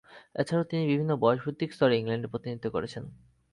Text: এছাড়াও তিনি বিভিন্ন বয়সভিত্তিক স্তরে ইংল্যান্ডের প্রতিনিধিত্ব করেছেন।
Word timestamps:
এছাড়াও 0.35 0.69
তিনি 0.69 0.83
বিভিন্ন 0.87 1.11
বয়সভিত্তিক 1.15 1.69
স্তরে 1.73 1.95
ইংল্যান্ডের 1.97 2.31
প্রতিনিধিত্ব 2.31 2.67
করেছেন। 2.71 3.03